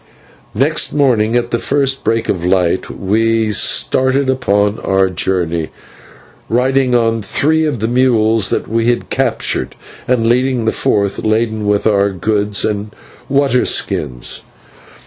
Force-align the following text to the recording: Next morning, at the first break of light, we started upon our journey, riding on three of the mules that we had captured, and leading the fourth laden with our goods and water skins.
Next 0.55 0.93
morning, 0.93 1.35
at 1.37 1.51
the 1.51 1.59
first 1.59 2.03
break 2.03 2.27
of 2.27 2.43
light, 2.43 2.89
we 2.89 3.51
started 3.51 4.31
upon 4.31 4.79
our 4.79 5.09
journey, 5.11 5.69
riding 6.49 6.95
on 6.95 7.21
three 7.21 7.65
of 7.65 7.77
the 7.77 7.87
mules 7.87 8.49
that 8.49 8.67
we 8.67 8.87
had 8.87 9.11
captured, 9.11 9.75
and 10.07 10.25
leading 10.25 10.65
the 10.65 10.71
fourth 10.71 11.23
laden 11.23 11.67
with 11.67 11.85
our 11.85 12.09
goods 12.09 12.65
and 12.65 12.89
water 13.29 13.63
skins. 13.63 14.41